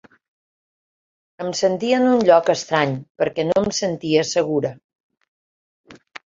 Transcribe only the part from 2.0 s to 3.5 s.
un lloc estrany, perquè